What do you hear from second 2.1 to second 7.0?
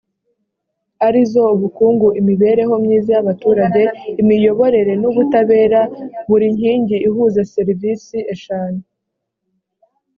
imibereho myiza y abaturage imiyoborere n ubutabera buri nkingi